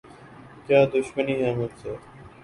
کیا 0.67 0.79
دشمنی 0.93 1.35
ہے 1.43 1.51
مجھ 1.55 1.75
سے؟ 1.81 1.91